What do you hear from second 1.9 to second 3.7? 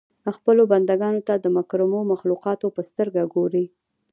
مخلوقاتو په سترګه ګوري.